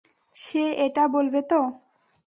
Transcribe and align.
সে 0.35 0.63
এটা 0.85 1.03
বলবে 1.07 1.41
তো? 1.51 1.59